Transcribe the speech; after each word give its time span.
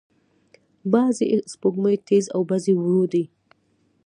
بعضې 0.93 1.25
سپوږمۍ 1.51 1.95
تیز 2.07 2.25
او 2.35 2.41
بعضې 2.49 2.73
ورو 2.77 3.03
دي. 3.11 3.23